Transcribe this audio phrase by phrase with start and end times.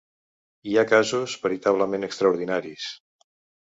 [0.71, 2.93] Hi ha casos veritablement extraordinaris.